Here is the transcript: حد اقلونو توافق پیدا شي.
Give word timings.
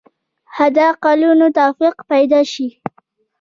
حد 0.55 0.77
اقلونو 0.91 1.45
توافق 1.57 1.95
پیدا 2.11 2.41
شي. 2.51 2.67